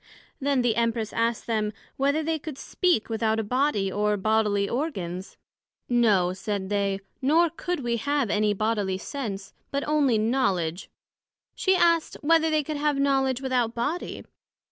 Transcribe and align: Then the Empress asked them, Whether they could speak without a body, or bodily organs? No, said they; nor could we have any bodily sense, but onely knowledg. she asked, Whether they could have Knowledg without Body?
Then 0.39 0.63
the 0.63 0.77
Empress 0.77 1.13
asked 1.13 1.45
them, 1.45 1.73
Whether 1.95 2.23
they 2.23 2.39
could 2.39 2.57
speak 2.57 3.07
without 3.07 3.39
a 3.39 3.43
body, 3.43 3.91
or 3.91 4.17
bodily 4.17 4.67
organs? 4.67 5.37
No, 5.87 6.33
said 6.33 6.69
they; 6.69 7.01
nor 7.21 7.51
could 7.51 7.81
we 7.81 7.97
have 7.97 8.31
any 8.31 8.51
bodily 8.55 8.97
sense, 8.97 9.53
but 9.69 9.87
onely 9.87 10.17
knowledg. 10.17 10.87
she 11.53 11.75
asked, 11.75 12.17
Whether 12.21 12.49
they 12.49 12.63
could 12.63 12.77
have 12.77 12.95
Knowledg 12.97 13.41
without 13.41 13.75
Body? 13.75 14.23